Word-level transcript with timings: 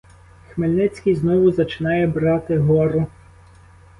Хмельницький 0.49 1.15
знову 1.15 1.51
зачинає 1.51 2.07
брати 2.07 2.57
гору. 2.57 3.07